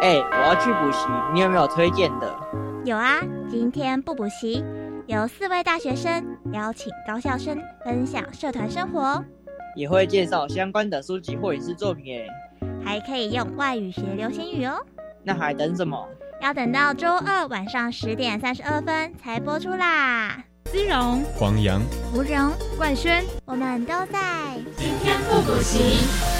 [0.00, 2.34] 哎，我要去补习，你有没有推荐的？
[2.86, 4.64] 有啊，今天不补习，
[5.06, 9.22] 有四位大学生邀请高校生分享社团生活，
[9.76, 12.26] 也会介绍相关的书籍或影视作品诶，
[12.82, 14.78] 还可以用外语学流行语哦。
[15.22, 16.08] 那还等什么？
[16.40, 20.42] 要等到周二晚上十点三十二分才播出啦。
[20.64, 21.82] 姿荣、黄洋、
[22.14, 24.18] 吴荣、冠轩，我们都在。
[24.78, 26.39] 今天不补习。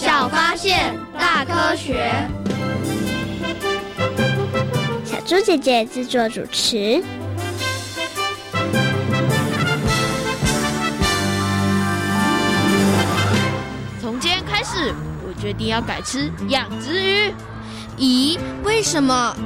[0.00, 2.10] 小发现，大科学。
[5.04, 7.04] 小猪姐姐制作主持。
[14.00, 17.34] 从今天开始，我决定要改吃养殖鱼。
[17.98, 18.38] 咦？
[18.64, 19.36] 为什么？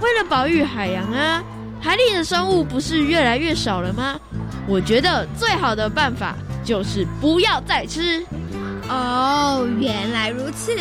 [0.00, 1.42] 为了保育海洋啊！
[1.80, 4.16] 海里的生物不是越来越少了吗？
[4.68, 8.24] 我觉得最好的办法就是不要再吃。
[8.88, 10.72] 哦，原来如此。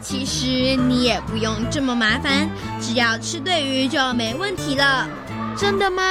[0.00, 2.48] 其实你也不用这么麻烦，
[2.80, 5.08] 只要吃对鱼就没问题了。
[5.56, 6.02] 真的吗？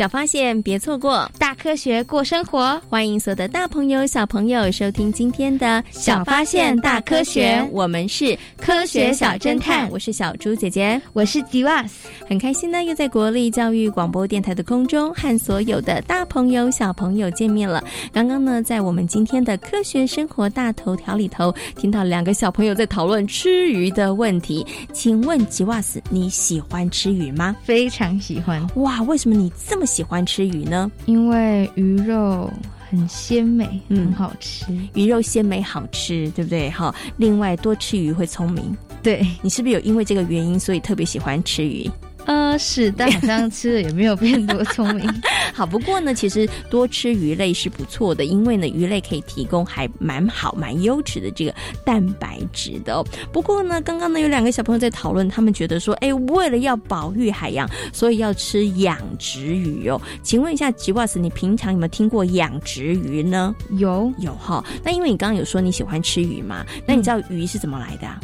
[0.00, 2.80] 小发现，别错过大科学过生活。
[2.88, 9.86] 欢迎所有的大朋友、小朋友收听今天的《小发现大科学》，我们是科学小侦探。
[9.90, 12.08] 我是小猪姐姐，我是吉瓦斯。
[12.26, 17.84] 很开心呢，又在国立教育广播电台的空中和所有的大朋友、小朋友见面了。
[18.10, 24.66] 刚刚呢，在我们今天的科学生活大头条里头，听到两个小朋友在讨论吃鱼的问题。
[24.94, 27.54] 请问吉瓦斯，你喜欢吃鱼吗？
[27.62, 28.66] 非常喜欢。
[28.76, 29.89] 哇，为什么你这么？
[29.90, 32.48] 喜欢吃鱼呢，因为鱼肉
[32.88, 34.66] 很鲜美，很好吃。
[34.94, 36.70] 鱼肉鲜美好吃，对不对？
[36.70, 38.76] 哈，另外多吃鱼会聪明。
[39.02, 41.90] 对你是不是有因为这个原因，所以特别喜欢吃鱼？
[42.26, 45.08] 呃，是，但好像吃了也没有变多聪明。
[45.52, 51.52] 好，不过呢，其实多吃鱼类是不错的，因为呢，鱼类可以提供还蛮好、蛮优质的这个
[51.84, 53.02] 蛋白质的。
[53.32, 60.00] 不过呢，刚刚呢有两个小朋友在讨论，他们觉得说，哎，为了要保育海洋，所以要吃养殖鱼哦。
[60.22, 63.54] 请问一下吉瓦斯，你平常有没有听过养殖鱼呢？
[63.70, 64.64] 有，有哈。
[64.84, 68.20] 那因为你刚刚有说你喜欢吃鱼嘛，那你知道鱼是怎么来的啊？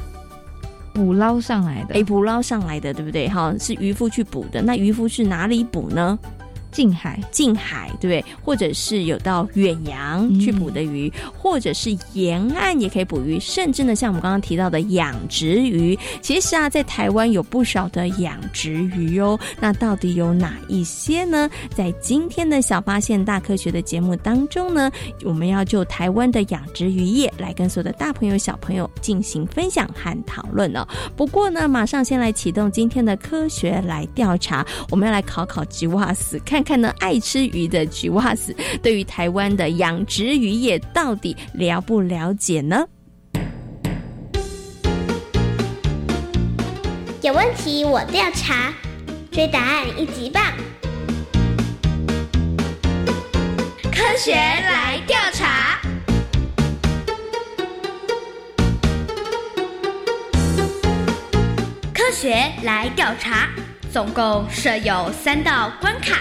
[0.97, 3.29] 捕捞上来的，哎，捕捞上来的，对不对？
[3.29, 4.63] 哈，是渔夫去捕的。
[4.63, 6.19] 那渔夫去哪里捕呢？
[6.71, 8.37] 近海，近海，对不对？
[8.43, 19.39] 或者是有到远洋去捕的鱼，或者是沿岸也可以捕鱼，甚至呢，像我们刚刚提到的养殖鱼，其实啊，在台湾有不少的养殖鱼哦。
[19.59, 21.49] 那到底有哪一些呢？
[21.75, 24.91] 在今天的小发现大科学的节目当中呢，
[25.25, 30.87] 我们要就台湾的养殖渔业来跟所有的大朋友、小朋友进行分享和讨论哦。
[31.17, 36.66] 不过呢，马上先来启动今天的科学来调查，我们要来考考吉瓦斯看。
[36.67, 38.53] 看呢，爱吃鱼的吉瓦斯
[38.83, 42.85] 对于台湾的养殖渔业到底了不了解呢？
[47.23, 48.75] 有问题我调查，
[49.31, 50.43] 追答案一级棒！
[53.83, 55.81] 科学来调查。
[61.95, 63.49] 科学来调查，
[63.93, 66.21] 总共设有三道关卡，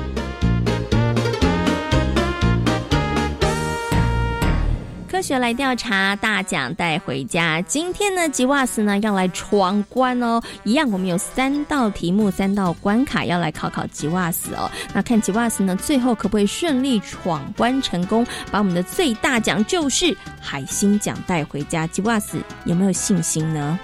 [5.21, 7.61] 学来调查，大奖带回家。
[7.61, 10.41] 今天呢，吉瓦斯呢要来闯关哦。
[10.63, 14.69] 一样，我们有三道题目，三道关卡要来考考吉瓦斯哦。
[14.93, 21.85] 那看吉瓦斯呢，最后可不可以顺利闯关成功，把我们的最大奖就是海星奖带回家？
[21.85, 23.79] 吉瓦斯有没有信心呢？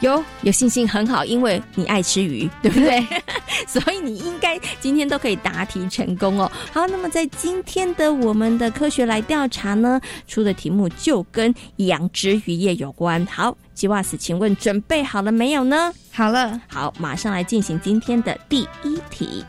[0.00, 3.04] 有有信心很好，因为你爱吃鱼，对不对？
[3.66, 6.50] 所以你应该今天都可以答题成功哦。
[6.72, 13.24] 好，那么在今天的我们的科学来调查呢，出的题目就跟养殖渔业有关。
[13.26, 15.92] 好，吉瓦斯，请问准备好了没有呢？
[16.12, 19.44] 好了，好，马上来进行今天的第一题。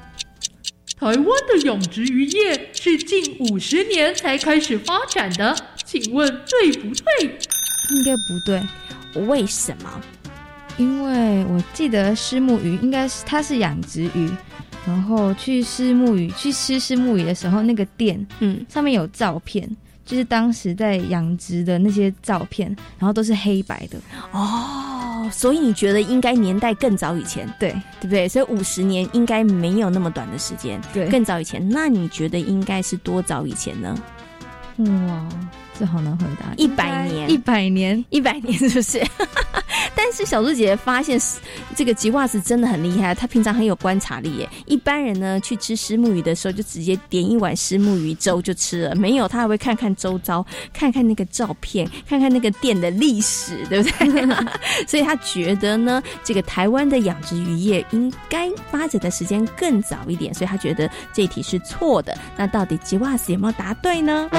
[0.98, 5.54] 台湾的养殖渔业是近五十年才开始发展的，
[5.84, 7.38] 请问对不对？
[7.98, 10.02] 应该不对，为什么？
[10.78, 14.30] 因为我记得虱目鱼应该是它是养殖鱼，
[14.86, 18.66] 然后去虱目鱼去吃虱目鱼的时候，那个店嗯。
[18.68, 19.70] 上面有照片，
[20.06, 22.68] 就是当时在养殖的那些照片，
[23.00, 23.98] 然后都是黑白的。
[24.32, 27.72] 哦，所以你觉得应该年代更早以前，对。
[28.02, 28.28] 对不对？
[28.28, 33.98] 所以五十年应该没有那么短的时间，对，更早以前，那你觉得应该是多早以前呢？
[34.78, 35.30] 哇，
[35.78, 39.04] 这好难回答，一百年，一百年，一百年是不是？
[39.94, 41.20] 但是小猪姐姐发现，
[41.76, 44.50] 这个吉瓦斯真的很厉害，他平常很有观察力耶。
[44.66, 54.36] 一般人呢去吃虱目鱼的时候，就直接点一碗虱目鱼粥就吃了，没有他还会看看周遭，看看那个照片，看看那个店的历史，对不对？
[54.88, 62.18] 所以他觉得呢，这个台湾的养殖渔业应该发展的时间更早一点，所以他觉得这一题是错的。
[62.38, 64.30] 那到底吉瓦斯有没有答对呢？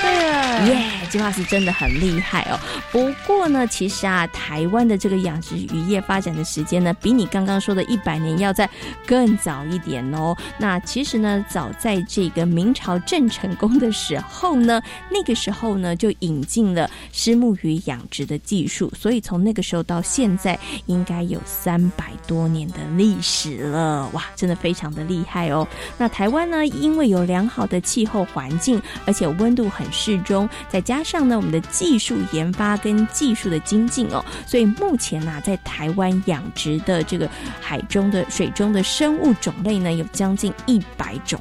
[0.00, 0.90] 对了，耶！
[1.10, 2.58] 吉瓦斯真的很厉害哦。
[2.90, 8.68] 不过呢，其实啊，台湾的这个养殖渔业发展的时间呢，比你刚刚说的一百年要在
[9.06, 10.36] 更早一点哦。
[10.58, 14.80] 那其实呢，早在这个明朝郑成功的时候呢，
[15.10, 24.08] 那个时候呢，就引进了虱目鱼养殖的技术，所以从那个时候到现在，应该有三百多年的历史了。
[24.12, 25.66] 哇，真的非常的厉害哦。
[25.98, 29.64] 那台湾呢，因为有良好的气候环境，而且温度。
[29.74, 37.28] 很适中，再加上呢，我们的技术研发跟技术的精进哦，所以目前呢，在台湾养殖的这个
[37.60, 41.40] 海中的水中的生物种类呢，有将近一百种，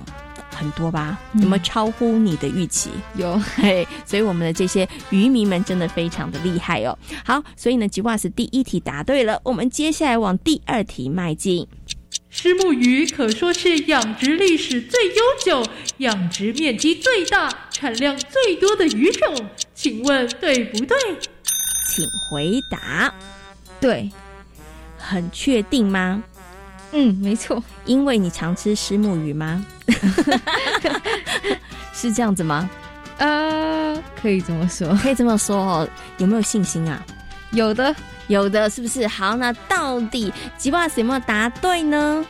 [0.55, 1.17] 很多吧？
[1.33, 2.91] 有没有超乎你的预期？
[3.15, 6.97] 有，嘿，所以我们的这些渔民们真的非常的厉害哦。
[7.25, 11.67] 好，所以呢，吉瓦斯第一题答对了，我们接下来往第二题迈进。
[12.33, 15.63] 虱目鱼可说是养殖历史最悠久、
[15.97, 20.97] 养殖面积最大、产量最多的鱼种，请问对不对？
[21.87, 23.13] 请回答。
[23.79, 24.09] 对，
[24.97, 26.23] 很确定吗？
[26.91, 27.63] 嗯，没错。
[27.85, 29.63] 因为你常吃虱目鱼吗？
[31.93, 32.67] 是这样子吗？
[33.19, 35.87] 呃，可以这么说，可以这么说哦。
[36.17, 36.99] 有没有信心啊？
[37.51, 37.95] 有的。
[38.27, 39.07] 有的是不是？
[39.07, 42.25] 好，那到底吉娃什么答对呢？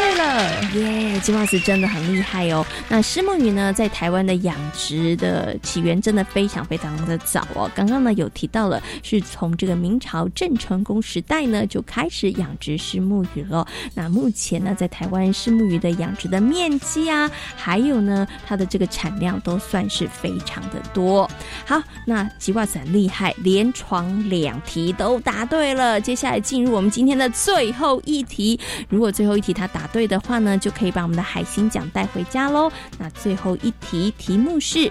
[0.00, 1.20] 对了，耶！
[1.20, 2.64] 吉瓦斯真的很厉害哦。
[2.88, 7.70] 那虱目鱼呢，在台湾的养殖的起源真的非常非常的早哦。
[7.74, 13.66] 刚刚呢有提到了，是从这个明朝郑成功时代呢就开始养殖虱目鱼了。
[13.94, 21.30] 那目前呢，在台湾虱目鱼的养殖的面积啊，还有呢它的这个产量都算是非常的多。
[21.66, 26.00] 好，那吉瓦斯很厉害，连闯两题都答对了。
[26.00, 29.50] 接下来进入我们今天的最后一题，如果最后一题。
[29.52, 32.70] 他答对的话呢，就可以把我们的海星奖带回家喽。
[32.98, 34.90] 那最后一题题目是：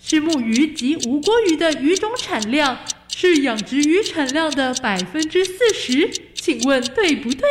[0.00, 2.76] 是木鱼及无锅鱼的鱼种产量
[3.08, 7.48] 是养殖鱼产量的百分之四十，请问对不对？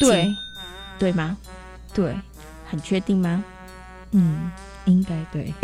[0.00, 0.34] 对，
[0.98, 1.36] 对吗？
[1.94, 2.12] 对，
[2.68, 3.44] 很确定吗？
[4.10, 4.50] 嗯，
[4.86, 5.54] 应该对。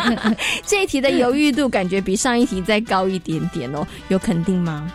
[0.64, 4.90] 这一题的犹豫度感觉比上一题再高一点点哦，有肯定吗？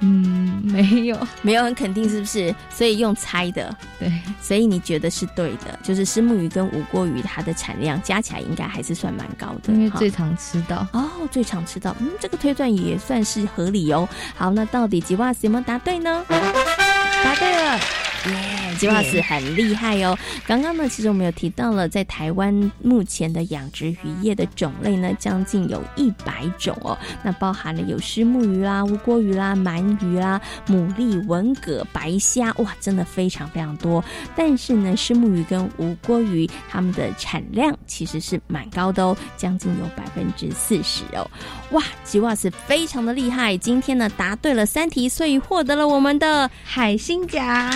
[0.00, 2.54] 嗯，没有，没有很肯定，是不是？
[2.70, 4.12] 所以用猜的，对。
[4.40, 14.08] 所以你觉得是对的，就是石目鱼跟无锅鱼它的产量加起来应该还是算蛮高的，因为最常吃到哦，最常吃到，嗯，这个推断也算是合理哦。
[14.34, 16.24] 好，那到底吉瓦斯有没有答对呢？
[16.28, 17.80] 答对了。
[18.26, 20.16] 耶，吉瓦斯很厉害哦！
[20.46, 26.98] 刚刚呢，其实我们有提到了，在台湾目前的养殖渔业的种类呢，将近有一百种哦。
[27.22, 34.04] 那包含了有虱目鱼啦、乌锅鱼啦、鳗鱼啦、牡蛎、文蛤、白虾，哇，真的非常非常多。
[34.36, 41.28] 但是呢，虱目鱼跟无锅鱼它们的产量其实是蛮高的哦，将近有百分之四十哦。
[41.70, 47.72] 哇，吉瓦斯非常的厉害，今天呢答对了三题，所以获得了我们的海星奖。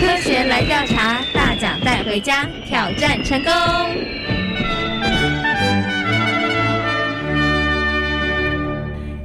[0.00, 3.52] 科学来调查，大奖带回家，挑战成功。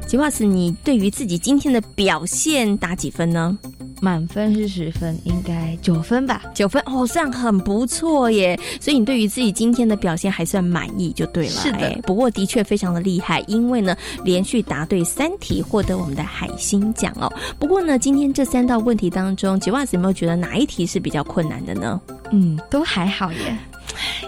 [0.07, 3.55] 吉瓦斯，你对于自己今天的表现打几分呢？
[4.03, 6.43] 满分是十分，应该九分吧？
[6.53, 8.59] 九分哦，算很不错耶。
[8.81, 11.51] 所以你对于自己今天的表现还算满意就对了。
[11.51, 13.95] 是的，不过的确非常的厉害，因为呢
[14.25, 17.31] 连续答对三题，获得我们的海星奖哦。
[17.57, 22.01] 不过呢，今天这三道问题当中，吉袜子有没有觉得哪一题是比较困难的呢？
[22.33, 23.57] 嗯，都还好耶。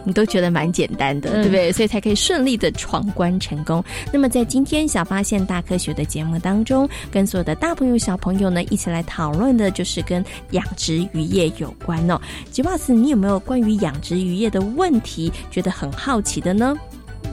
[0.03, 1.71] 你都觉得蛮简单的，对不对？
[1.71, 3.83] 所以才可以顺利的闯关成功。
[4.13, 12.19] 那么在今天小发现大科学的节目当中，跟所有的大朋友小朋友呢一起来讨论的就是跟养殖渔业有关哦。
[12.51, 16.75] 吉瓦斯，你有没有关于养殖渔业的问题觉得很好奇的呢？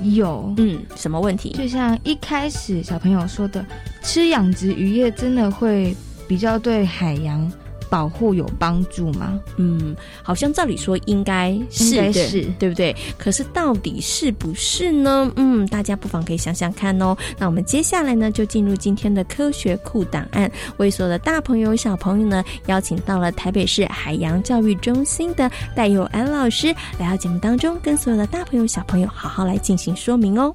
[0.03, 1.51] 有，嗯，什么问题？
[1.51, 3.65] 就像一开始小朋友说的，
[4.03, 5.95] 吃养殖渔业真的会
[6.27, 7.53] 比较对海洋。
[7.93, 9.39] 保护有帮助吗？
[9.59, 12.97] 嗯，好像照理说应该是，是对不对？
[13.19, 15.31] 可是到底是不是呢？
[15.37, 17.15] 嗯，大家不妨可以想想看哦。
[17.37, 30.55] 那我们接下来呢，就进入今天的科学库档案，为所有的大朋友小朋友呢，邀请到了台北市海洋教育中心的戴佑安老师来到节目当中，跟所有的大朋友小朋友好好来进行说明哦。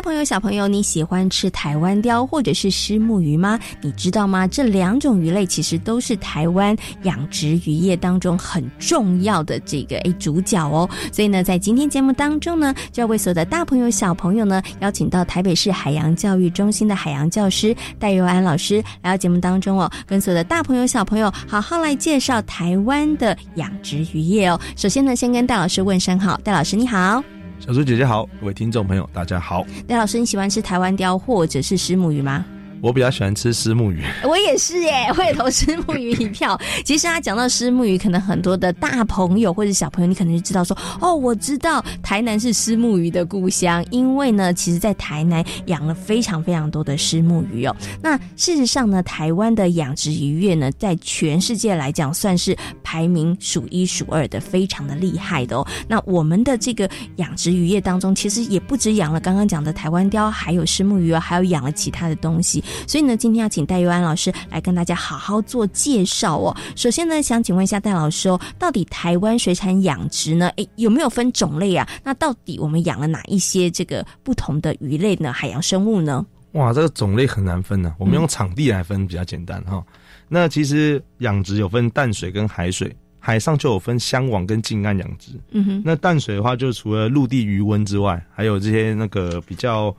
[0.00, 3.58] 朋友、小朋友，你喜欢吃台湾鲷或者是虱目鱼吗？
[3.80, 4.46] 你知道吗？
[4.46, 10.88] 这两种鱼类其实都是台湾养殖渔业当中很重要的这个诶主角哦。
[11.12, 24.58] 所以呢，在今天节目当中呢，就要为所有的大朋友、小朋友呢，邀请到台北市海洋教育中心的海洋教师戴佑安老师来到节目当中哦，跟所有的大朋友、小朋友好好来介绍台湾的养殖渔业哦。
[24.76, 27.22] 首先呢，先跟戴老师问声好，戴老师你好。
[27.60, 29.66] 小猪姐姐好，各位听众朋友大家好。
[29.86, 32.42] 戴老师，你喜欢吃台湾雕或者是石母鱼吗？
[32.82, 36.58] 我比较喜欢吃虱目鱼， 我也是耶， 我也投虱目鱼一票。
[36.84, 47.76] 其实啊，讲到虱目鱼，可能很多的大朋友或者小朋友，你可能就知道说，哦，我知道台南是虱目鱼的故乡，因为呢，其实在台南养了非常非常多的虱目鱼哦。
[48.02, 55.66] 那事实上呢，台湾的养殖渔业呢，在全世界来讲，算是排名数一数二的，非常的厉害的哦。
[55.86, 62.62] 那我们的这个养殖渔业当中，其实也不止养了刚刚讲的台湾雕，还有虱目鱼哦，还有养了其他的东西。
[62.86, 66.56] 所以呢，今天要请戴玉安老师来跟大家好好做介绍哦。
[66.76, 71.88] 首先呢，想请问一下戴老师哦，到底台湾水产养殖呢，诶有没有分种类啊？
[72.02, 75.32] 那到底我们养了哪一些这个不同的鱼类呢？
[75.32, 76.24] 海洋生物呢？
[76.52, 77.94] 哇，这个种类很难分呢。
[77.98, 79.84] 我们用场地来分比较简单哈。
[80.28, 85.32] 那其实养殖有分淡水跟海水，海上就有分香网跟近岸养殖。
[85.52, 85.82] 嗯哼。
[85.84, 89.94] 那淡水的话，就除了陆地余温之外，还有这些那个比较。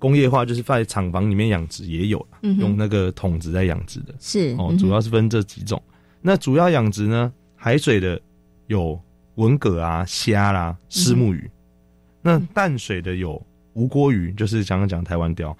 [0.00, 5.80] 工业化就是在厂房里面养殖也有嗯用那个桶子在养殖的，是哦，主要是分这几种。
[6.20, 8.20] 那主要养殖呢，海水的
[8.66, 9.00] 有
[9.36, 11.48] 文蛤啊、虾啦、虱目鱼；
[12.22, 13.40] 那淡水的有
[13.74, 15.56] 无锅鱼，就是刚刚讲台湾钓、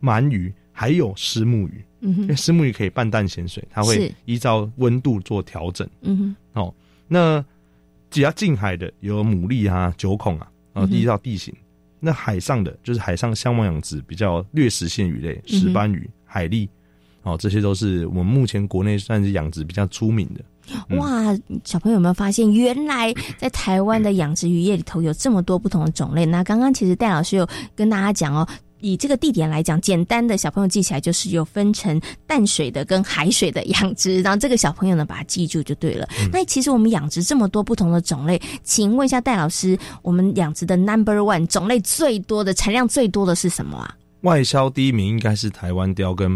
[0.00, 1.84] 鳗鱼，还有虱目鱼。
[2.00, 5.88] 因为虱目鱼可以半淡咸水，它会依照温度做调整。
[6.02, 6.74] 嗯哼，哦，
[7.08, 7.44] 那
[8.10, 11.54] 只要近海的有牡蛎啊、九孔啊，然后依照地形。
[12.04, 16.68] 那海上的就是海上相望养殖比较掠食性鱼类，石斑鱼、海蛎，
[17.22, 20.44] 哦，这些都是我们目前国内算是养殖比较出名的。
[20.96, 21.24] 哇，
[21.64, 26.26] 小朋友有没有发现，原来在台湾的养殖渔业里头有这么多不同的种类？
[26.26, 28.46] 那刚刚其实戴老师有跟大家讲哦。
[28.84, 36.06] 以这个地点来讲，简单的小朋友记起来就是有分成淡水的跟海水的养殖，然后这个小朋友呢把它记住就对了。
[36.30, 43.96] 那其实我们养殖这么多不同的种类，请问一下戴老师，我们养殖的 Number One 种类最多的、产量最多的是什么啊？
[44.20, 46.30] 外销第一名应该是台湾鲷跟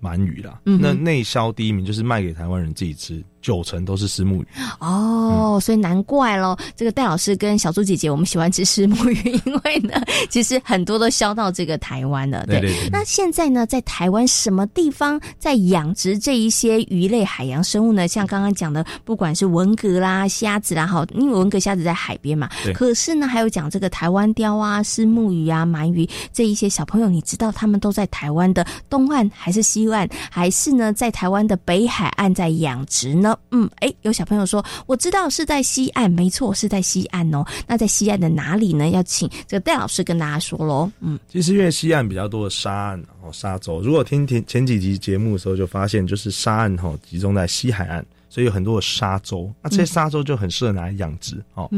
[0.00, 0.58] 鳗鱼啦。
[0.64, 3.22] 那内销第一名就是卖给台湾人自己吃。
[3.42, 4.46] 九成都是石目鱼
[4.80, 6.56] 哦，所以难怪喽。
[6.76, 9.94] 这个戴老师跟小猪姐姐，我们喜欢吃石目鱼， 因为呢，
[10.28, 12.44] 其实很多都销到这个台湾了。
[12.46, 18.06] 对，那现在呢，在台湾什么地方在养殖这一些鱼类海洋生物呢？
[18.06, 22.48] 像刚刚讲的，不管是文蛤啦、虾子啦，哈，因为文蛤、虾子在海边嘛。
[22.74, 33.29] 可是呢，还有讲这个台湾鲷啊、石目鱼啊、鳗鱼这一些小朋友，你知道他们都在台湾的东岸还是西岸，还是呢在台湾的北海岸在养殖呢？
[33.50, 37.44] 嗯，哎，有小朋友说，我知道是在西岸，没错，是在西岸哦。
[37.66, 38.90] 那在西岸的哪里呢？
[38.90, 40.90] 要请这个戴老师跟大家说喽。
[41.00, 43.80] 嗯，其实因为西岸比较多的沙岸哦，沙洲。
[43.80, 49.52] 如果听前前几集节目的时候，就发现就是沙岸哈集中在西海岸，所以有很多的沙洲。
[49.62, 51.70] 那这些沙洲就很适合拿来养殖哦。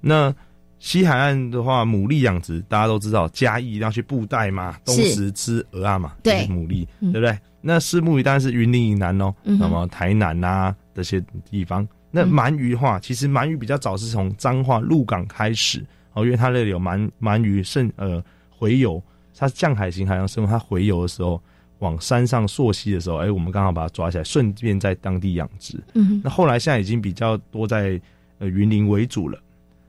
[0.00, 0.34] 那
[0.78, 7.38] 西海岸的话，牡蛎养殖，大家都知道，嘉义要去布袋嘛，东石吃鹅啊嘛，对，牡蛎，对不对？
[7.60, 11.86] 那石目鱼当然是云林以南哦，那么台南呐这些地方。
[12.10, 18.22] 那鳗鱼的话，其实鳗鱼比较早是从彰化鹿港开始哦，因为它那里有鳗鳗鱼盛呃
[18.58, 19.02] 洄游，
[19.36, 21.42] 它是降海型海洋生物，它洄游的时候
[21.78, 25.82] 往山上溯溪的时候，哎，我们刚好把它抓起来，顺便在当地养殖。
[25.94, 28.00] 嗯，那后来现在已经比较多在
[28.38, 29.38] 呃云林为主了。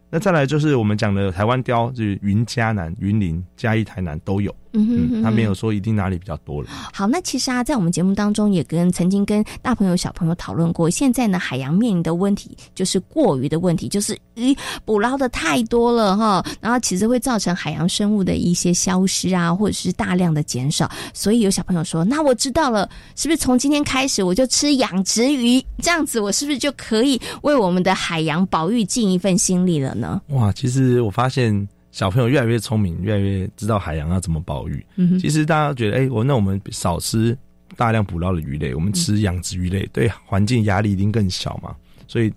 [0.10, 4.56] 那再来就是我们讲的台湾雕，就是云嘉南、云林、嘉义、台南都有。
[4.74, 6.70] 嗯哼，他没有说一定哪里比较多了。
[6.92, 20.90] 好，那其实啊，在我们节目当中也跟曾经跟大朋友小朋友讨论过，现在呢，海洋面临的问题就是过于的问题，就是鱼捕捞的太多了哈，然后其实会造成海洋生物的一些消失啊，或者是大量的减少。
[21.14, 25.64] 所以有小朋友说，那我知道了，是不是从今天开始我就吃养殖鱼？
[25.84, 30.20] 这样子我是不是就可以为我们的海洋保育尽一份心力了呢？
[30.30, 31.68] 哇，其实我发现。
[31.94, 34.84] 小朋友越来越聪明，越来越知道海洋要怎么保育。
[35.20, 37.38] 其实大家觉得，哎，我那我们少吃
[37.78, 41.76] 大量捕捞的鱼类，我们吃养殖鱼类，对环境压力一定更小嘛？
[42.08, 42.34] 所以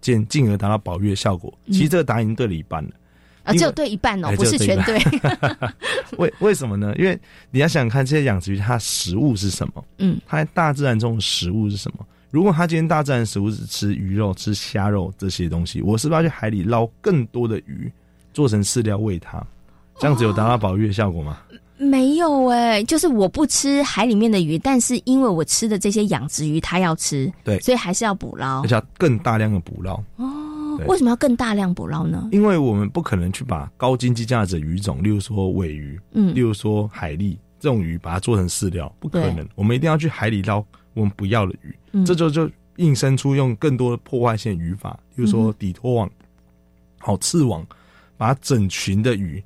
[0.00, 1.52] 进进而达到保育的效果。
[1.66, 2.90] 其实这个答案已经对了一半了
[3.42, 4.96] 啊，只有对一半哦，不是全对。
[6.16, 6.94] 为为什么呢？
[6.96, 7.18] 因为
[7.50, 9.84] 你要想看这些养殖鱼，它食物是什么？
[9.98, 12.06] 嗯，它在大自然中的食物是什么？
[12.30, 17.92] 如果它今天大自然食物是吃鱼肉、吃虾肉这些东西，我是不是要去海里捞更多的鱼？
[18.32, 19.44] 做成饲料喂它，
[19.98, 21.38] 这样子有达到保育的效果吗？
[21.78, 30.00] 没有哎，就是我不吃海里面的鱼，但是因为我吃的这些养殖鱼，它要吃，对，所以还是要捕捞，而且要更大量的捕捞。
[30.14, 32.28] 哦，为什么要更大量捕捞呢？
[32.30, 39.44] 因为我们不可能去把高经济价值的鱼种，例如说尾鱼，嗯，例如说海蛎这种鱼，把它做成饲料，不可能。
[39.56, 40.64] 我们一定要去海里捞
[40.94, 46.08] 我们不要的鱼，这就就应生出用更多的破坏性鱼法，比如说底拖网、
[47.00, 47.66] 好刺网。
[48.22, 49.42] 把整群的鱼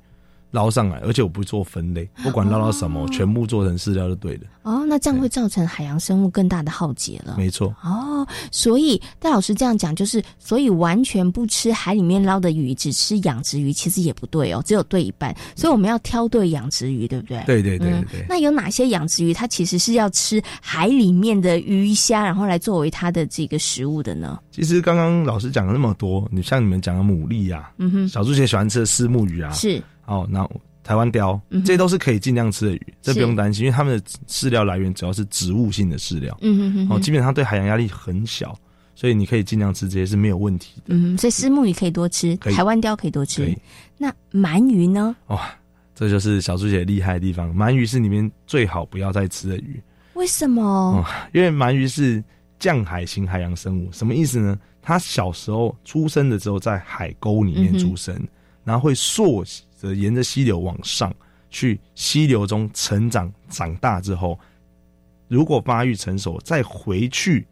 [0.51, 4.41] 捞上来，而且我不做分类，不管捞到什么，全部做成饲料就对了。
[4.63, 7.35] 哦，那这样会造成海洋生物更大的浩劫了。
[7.37, 7.73] 没错。
[7.83, 15.35] 哦，所以戴老师这样讲，就是所以完全不吃海里面捞的鱼，只吃养殖鱼，其实也不对哦，只有对一半。
[15.55, 17.41] 所以我们要挑对养殖鱼，对不对？
[17.45, 18.25] 对对对对。
[18.27, 24.39] 那有哪些养殖鱼，它其实是要吃海里面的鱼虾，然后来作为它的这个食物的呢？
[24.51, 30.49] 其实刚刚老师讲了那么多，你像你们讲的牡蛎啊，嗯哼，小猪姐喜欢吃的丝木鱼啊，是哦，那。
[30.83, 38.57] 台湾鲷，这些都是可以尽量吃的鱼，这不用担心，因为它们的饲料来源主要是植物性的饲料，嗯哼哼，哦，基本上对海洋压力很小，
[38.95, 40.95] 所以你可以尽量吃这些是没有问题的。
[40.95, 43.53] 嗯，所以丝木鱼可以多吃，台湾鲷可以多吃。
[43.97, 45.13] 那鳗鱼呢？
[45.25, 45.53] 哇，
[45.93, 49.83] 这就是小猪姐厉害的地方，鳗鱼是里面最好不要再吃的鱼。
[50.13, 51.05] 为什么？
[51.33, 52.23] 因为鳗鱼是
[52.59, 54.57] 降海型海洋生物，什么意思呢？
[54.81, 58.17] 它小时候出生的时候在海沟里面出生，
[58.63, 59.43] 然后会溯。
[59.77, 61.13] 则沿着溪流往上
[61.49, 64.37] 去，溪流中成长长大之后，
[65.29, 67.45] 如果发育成熟，再回去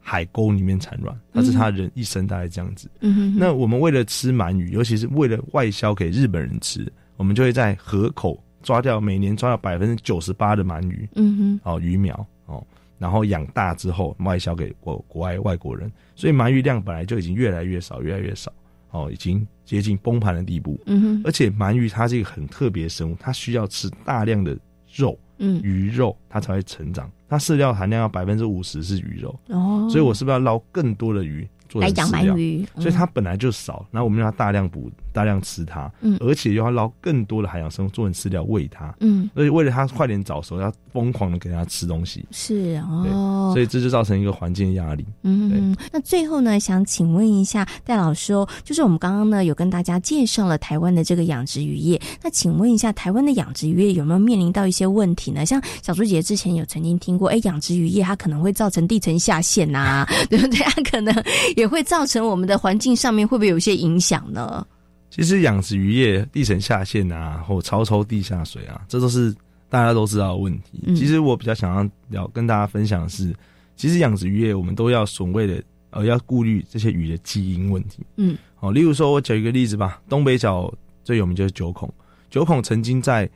[0.00, 2.90] 海沟里面产卵，那是他人一生大概这样子。
[3.00, 12.66] 嗯那我们为了吃鳗鱼，尤其是为了外销给日本人吃，我们就会在河口抓掉每年抓掉百分之九十八的鳗鱼，嗯哼，哦鱼苗哦，
[12.98, 18.50] 然后养大之后外销给国国外外国人，所以鳗鱼量本来就已经越来越少，越来越少。
[18.90, 20.80] 哦，已经接近崩盘的地步。
[20.86, 24.56] 嗯哼，而且鳗鱼它是一个很特别的生物，它需要吃大量的
[24.94, 27.10] 肉嗯，鱼肉它才会成长。
[27.28, 32.66] 它饲料含量要百分之五十是鱼肉，哦，所以我是不是要捞更多的鱼做来养鱼。
[32.74, 32.82] 嗯。
[32.82, 45.04] 所以它本来就少，然后我们让它大量捕、大量吃它，嗯而且又要捞更多的海洋生物做成饲料喂它，嗯，而且为了它快点早熟，要疯狂的给它吃东西，是哦，所以这就造成一个环境压力。
[45.24, 55.44] 嗯，那最后呢，想请问一下戴老师哦，就是我们刚刚呢有跟大家介绍了台湾的这个养殖渔业，那请问一下，台湾的养殖渔业有没有面临到一些问题呢？
[55.44, 60.58] 像小朱姐之前有曾经听过，哎，养殖渔业它可能会造成地层下陷呐、 对不对？
[60.68, 61.12] 它可能
[61.56, 64.64] 也会造成我们的环境上面会不会有一些影响呢？
[65.10, 69.34] 其实养殖渔业地层下陷啊，或超抽地下水啊，这都是
[69.68, 70.82] 大家都知道的问题。
[70.86, 73.34] 嗯其实我比较想要要跟大家分享的是，
[73.76, 78.04] 其实养殖渔业我们都要所谓的呃要顾虑这些鱼的基因问题。
[78.16, 80.72] 嗯，好，例如说我举一个例子吧，东北角
[81.04, 81.92] 最有名就是九孔，
[82.28, 83.28] 九孔曾经在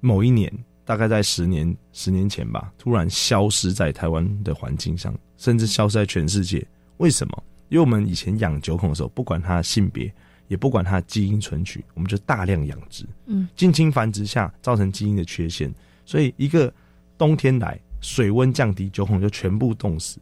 [0.00, 0.50] 某一年，
[0.84, 6.66] 大概在十年十年前吧，突然消失在台湾的环境上，甚至消失在全世界。
[6.98, 7.42] 为什么？
[7.70, 10.12] 因为我们以前养九孔的时候，不管它的性别，
[10.48, 15.72] 也不管它的基因存取，我们就大量养殖，嗯，近亲繁殖下造成基因的缺陷，
[16.04, 16.72] 所以一个
[17.16, 20.18] 冬天来，水温降低，九孔就全部冻死。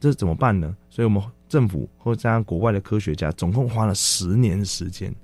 [0.00, 0.76] 这怎么办呢？
[0.90, 5.14] 所以我们政府或加上国外的科学家，总共花了十年的时间，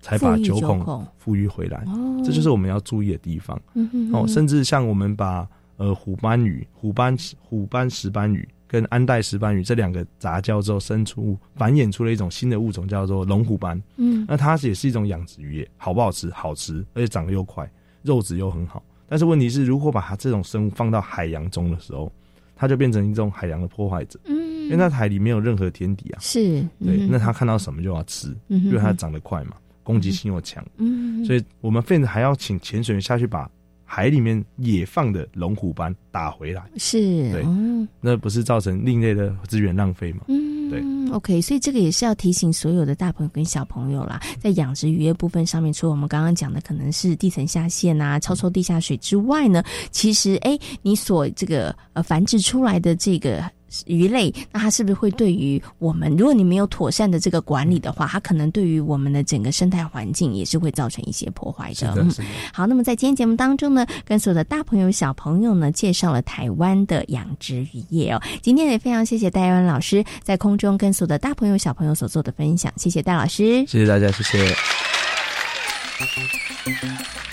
[0.00, 1.84] 才把九孔九孔复育回来。
[1.86, 3.60] 哦这就是我们要注意的地方。
[3.74, 13.80] 嗯哼哦，甚至像我们把呃虎斑鱼、虎斑虎斑石斑鱼跟安代石斑鱼这两个杂交之后，生出繁衍出了一种新的物种，叫做龙虎斑。
[13.96, 16.30] 嗯那它也是一种养殖渔业，好不好吃？
[16.30, 17.70] 好吃，而且长得又快，
[18.02, 18.82] 肉质又很好。
[19.06, 22.10] 但是问题是，如果把它这种生物放到海洋中的时候，
[22.56, 24.18] 它就变成一种海洋的破坏者。
[24.24, 26.18] 嗯因为那海里没有任何天敌啊。
[26.20, 30.64] 是，对，嗯那它看到什么就要吃，嗯因为它长得快嘛，攻击性又强。
[30.78, 33.48] 嗯所以我们甚至还要请潜水员下去把
[33.94, 36.64] 海里面野放的龙虎斑打回来。
[36.78, 40.22] 是，对嗯那不是造成另类的资源浪费吗？
[40.26, 40.82] 嗯，对。
[41.12, 53.48] OK，所以这个也是要提醒所有的大朋友跟小朋友啦，在养殖渔业部分上面，除了我们刚刚讲的可能是地层下陷啊、超抽地下水之外呢，其实哎，你所这个呃繁殖出来的这个。
[53.86, 61.94] 鱼类，那它是不是会对于我们，如果你没有妥善的这个管理的话，它可能对于我们的整个生态环境也是会造成一些破坏的。
[61.96, 62.10] 嗯
[62.52, 68.20] 好，那么在今天节目当中呢，跟所有的大朋友、小朋友呢，介绍了台湾的养殖渔业哦。
[68.42, 73.64] 今天也非常谢谢戴安老师在空中跟所有的大朋友、小朋友所做的分享，谢谢戴老师。
[73.66, 74.54] 谢谢大家，谢谢。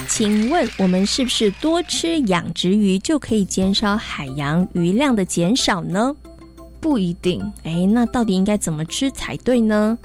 [0.07, 6.13] 请问我们是不是多吃养殖鱼就可以减少海洋鱼量的减少呢？
[6.81, 7.39] 不一定。
[7.63, 9.97] 哎，那到底应该怎么吃才对呢？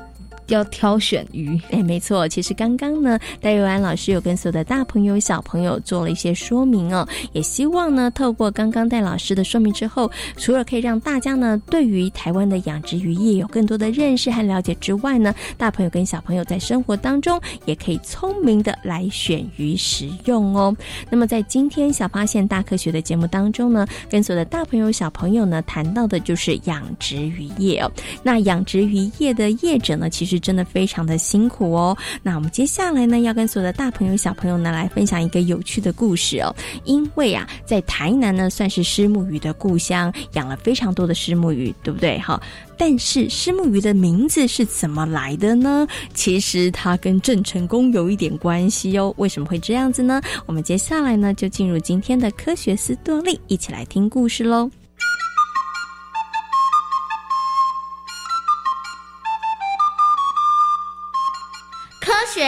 [0.48, 1.60] 要挑选鱼。
[1.70, 20.74] 哎，没错，其实刚刚呢，戴瑞安老师有跟所有的大朋友、小朋友做了一些说明哦，也希望呢，透过刚刚戴老师的说明之后，除了可以让大家呢对于台湾的养殖渔业有更多的认识和了解之外呢，大朋友跟小朋友在生活当中也可以聪明的来选鱼食用哦。
[21.10, 27.90] 那么在今天小发现大科学的节目当中呢，跟所有的大朋友、小朋友呢谈到的就是养殖渔业哦。
[28.22, 31.96] 那养殖渔业的业者呢，其实真的非常的辛苦哦。
[32.22, 36.54] 那我们接下来呢，要跟所有的大朋友、小朋友呢来分享一个有趣的故事哦。
[36.84, 42.18] 因为啊，在台南呢算是虱目鱼的故乡，养了非常多的虱目鱼，对不对？
[42.18, 42.40] 哈。
[42.78, 45.86] 但是虱目鱼的名字是怎么来的呢？
[46.12, 49.14] 其实它跟郑成功有一点关系哦。
[49.16, 50.20] 为什么会这样子呢？
[50.44, 54.70] 我们接下来呢就进入今天的科学斯多利，一起来听故事喽。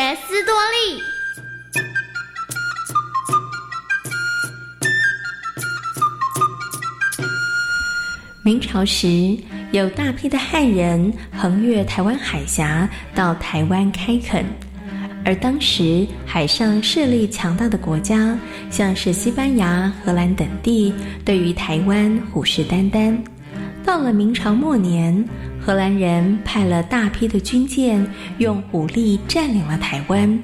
[0.08, 1.02] 学斯多利。
[8.42, 9.36] 明朝时，
[9.70, 14.46] 有大批的汉人横越台湾海峡到台湾开垦，
[15.26, 18.34] 而当时海上势力强大的国家，
[18.70, 23.14] 像是西班牙、荷兰等地，对于台湾虎视眈眈。
[23.88, 25.26] 到了明朝末年，
[25.58, 30.38] 荷兰人派了大批的军舰，用武力占领了台湾，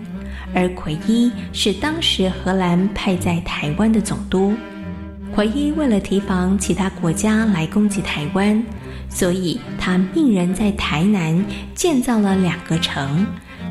[0.55, 4.55] 而奎一是当时荷兰派在台湾的总督。
[5.31, 8.65] 奎一为了提防其他国家来攻击台湾，
[9.11, 13.27] 所以他命人在台南建造了两个城，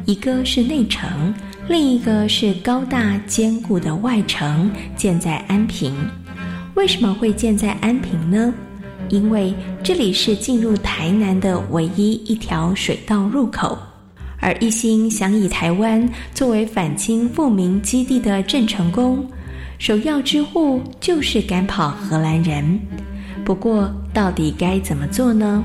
[0.05, 1.33] 一个是内城，
[1.67, 5.95] 另一个是高大坚固的外城，建在安平。
[6.75, 8.53] 为什么会建在安平呢？
[9.13, 13.78] 因为这里是进入台南的唯一一条水道入口，
[14.39, 19.23] 而一心想以台湾作为反清复明基地的郑成功。
[19.78, 22.80] 首要之务就是赶跑荷兰人。
[23.45, 25.63] 不过，到底该怎么做呢？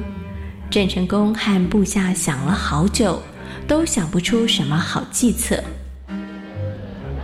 [0.69, 3.19] 郑成功和部下想了好久，
[3.67, 5.59] 都想不出什么好计策。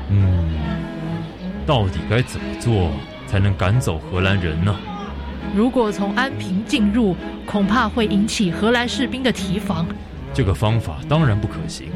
[0.09, 0.59] 嗯，
[1.67, 2.91] 到底该怎么做
[3.27, 4.75] 才能赶走荷兰人呢？
[5.55, 7.15] 如果从安平进入，
[7.47, 9.87] 恐怕会引起荷兰士兵的提防。
[10.33, 11.87] 这个方法当然不可行。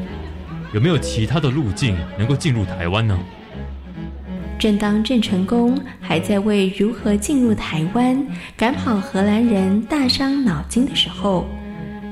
[0.73, 3.19] 有没有其他的路径能够进入台湾呢？
[4.57, 11.45] 正当郑成功还在为如何进入台湾、赶跑荷兰人大伤脑筋的时候，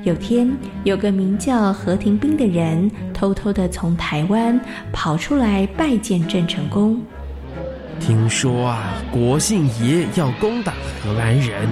[0.04, 0.52] 有天
[0.84, 4.60] 有个名叫何廷斌的人偷偷的从台湾
[4.92, 7.02] 跑出来拜见郑成功。
[8.00, 11.68] 听说啊，国姓爷要攻打荷兰人，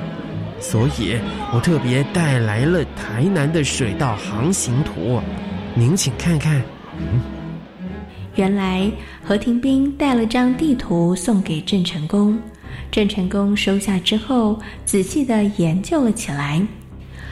[0.60, 1.18] 所以
[1.54, 5.22] 我特别带来了台南的水道航行图，
[5.74, 6.62] 您请看看。
[8.36, 8.92] 原来
[9.24, 12.38] 何廷斌带了张地图送给郑成功，
[12.92, 16.62] 郑成功收下之后，仔细的研究了起来。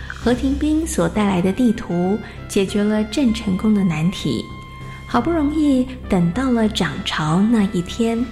[0.08, 4.46] 何廷斌所带来的地图解决了郑成功的难题。
[5.06, 8.26] 好不容易等到了涨潮那一天，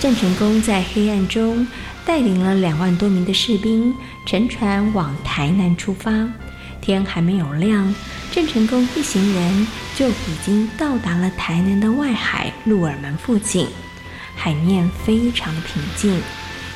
[0.00, 1.66] 郑成功在黑暗中
[2.06, 3.92] 带领了两万多名的士兵
[4.24, 6.10] 乘船往台南出发。
[6.80, 7.94] 天还没有亮，
[8.30, 13.66] 郑成功一行人就已经到达了台南的外海鹿耳门附近。
[14.36, 16.18] 海面非常平静，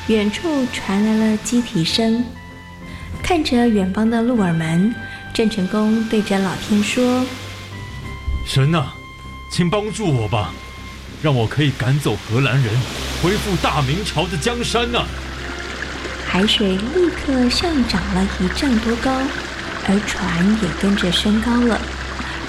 [0.07, 2.23] 远处传来了鸡啼声。
[3.23, 4.93] 看着远方的鹿耳门，
[5.33, 7.25] 郑成功对着老天说
[8.45, 8.93] ：“神啊，
[9.49, 10.53] 请帮助我吧，
[11.23, 12.71] 让我可以赶走荷兰人，
[13.23, 15.05] 恢复大明朝的江山呐！”
[16.29, 19.11] 海水立刻上涨了一丈多高。
[19.85, 21.77] 而船也跟着升高了，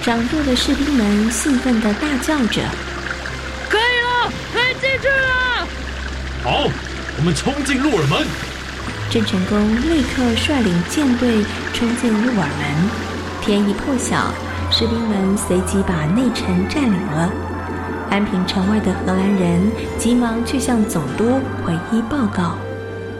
[0.00, 2.62] 掌舵的士兵们兴奋地大叫着
[3.68, 5.66] ：“可以了，可以进去了！”
[6.44, 6.70] 好，
[7.18, 8.24] 我们冲进鹿耳门。
[9.10, 9.58] 郑成功
[9.90, 12.90] 立刻率领舰队冲进鹿耳门。
[13.42, 14.32] 天一破晓，
[14.70, 17.43] 士兵们随即把内城占领了。
[18.14, 22.56] 安平城外的荷兰人急忙去向总督回一报告：“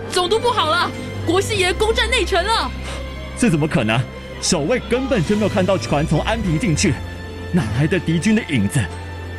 [0.08, 0.88] 总督不好了，
[1.26, 2.70] 国师爷攻占内城了！”
[3.36, 4.00] 这怎么可能？
[4.40, 6.94] 守卫根本就没有看到船从安平进去，
[7.50, 8.78] 哪来的敌军的影子？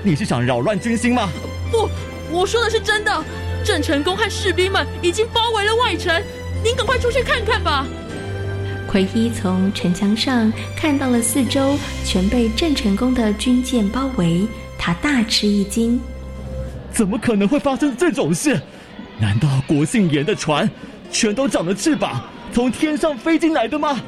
[0.04, 1.30] 你是想扰乱军心吗？
[1.72, 1.90] 不，
[2.30, 3.24] 我说的是真的。
[3.64, 6.22] 郑成功和士兵们已经包围了外城，
[6.66, 7.88] 您赶快出去看看吧。
[8.90, 14.46] 奎一从城墙上看到了四周全被郑成功的军舰包围，
[14.78, 16.00] 他大吃一惊：
[16.92, 18.62] 怎么可能会发生这种事？
[19.20, 20.70] 难道国姓严的船
[21.12, 22.22] 全都长了翅膀？
[22.52, 24.00] 从天上飞进来的吗？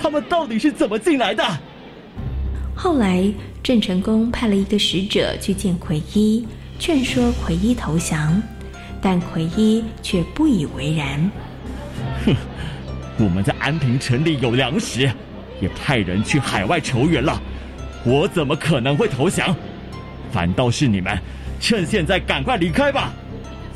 [0.00, 1.44] 他们到底是怎么进来的？
[2.74, 3.30] 后来
[3.62, 6.46] 郑成功派了一个使者去见奎一，
[6.78, 8.42] 劝说奎一投降，
[9.02, 11.30] 但奎一却不以为然。
[12.24, 12.34] 哼，
[13.18, 15.10] 我们在安平城里有粮食，
[15.60, 17.38] 也派人去海外求援了，
[18.04, 19.54] 我怎么可能会投降？
[20.32, 21.18] 反倒是你们，
[21.60, 23.12] 趁现在赶快离开吧，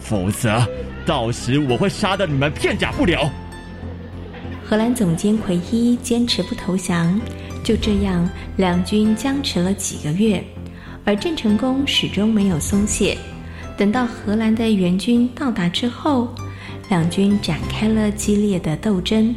[0.00, 0.66] 否则
[1.04, 3.18] 到时我会杀得你们片甲不留。
[4.64, 7.20] 荷兰总监奎一坚持不投降，
[7.62, 10.42] 就这样两军僵持了几个月，
[11.04, 13.16] 而郑成功始终没有松懈。
[13.76, 16.34] 等到荷兰的援军到达之后，
[16.88, 19.34] 两军展开了激烈的斗争。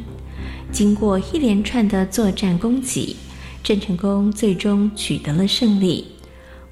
[0.71, 3.15] 经过一连串的作战攻击，
[3.63, 6.06] 郑成功最终取得了胜利。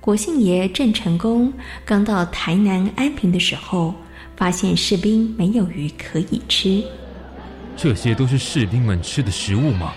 [0.05, 1.51] 国姓爷郑成功
[1.83, 3.91] 刚到台南安平的时候，
[4.35, 6.83] 发现士兵没有鱼可以吃。
[7.75, 9.93] 这些都是士兵们吃的食物吗？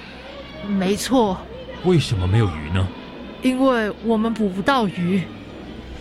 [0.66, 1.36] 没错。
[1.84, 2.88] 为什么没有鱼呢？
[3.42, 5.20] 因为我们捕不到鱼。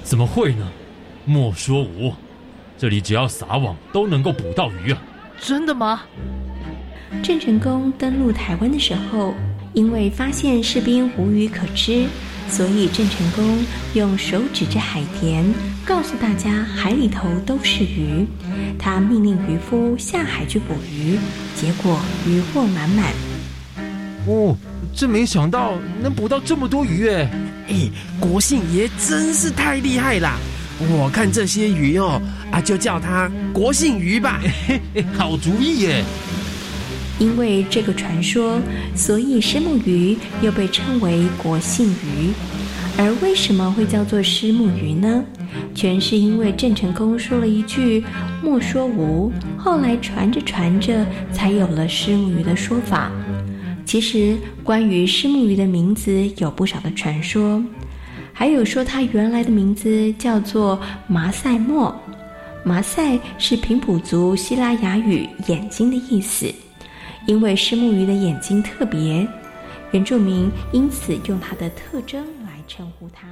[0.03, 0.71] 怎么会呢？
[1.25, 2.13] 莫说无，
[2.77, 5.01] 这里只要撒网都能够捕到鱼啊！
[5.37, 6.03] 真的吗？
[7.21, 9.33] 郑成功登陆台湾的时候，
[9.73, 12.07] 因为发现士兵无鱼可吃。
[12.49, 15.43] 所以郑成功用手指着海田，
[15.85, 18.25] 告诉大家海里头都是鱼。
[18.79, 21.17] 他命令渔夫下海去捕鱼，
[21.55, 23.05] 结果渔获满满。
[24.25, 24.55] 哦，
[24.95, 27.29] 真没想到能捕到这么多鱼哎！
[27.69, 30.37] 哎，国姓爷真是太厉害啦！
[30.79, 34.41] 我看这些鱼哦，啊，就叫他国姓鱼吧。
[35.17, 36.03] 好主意耶！
[37.19, 38.59] 因为这个传说，
[38.95, 42.31] 所以虱目鱼又被称为国姓鱼。
[42.99, 45.23] 而为什么会叫做虱目鱼呢？
[45.75, 48.03] 全是因为郑成功说了一句
[48.43, 53.11] “莫说无”，后来传着传着，才有了虱目鱼的说法。
[53.85, 57.63] 其实，关于虱目鱼的名字有不少的传说。
[58.33, 61.95] 还有说它原来的名字叫做麻塞莫，
[62.63, 66.51] 麻塞是平埔族希腊雅语“眼睛”的意思，
[67.27, 69.27] 因为石木鱼的眼睛特别，
[69.91, 73.25] 原住民因此用它的特征来称呼它。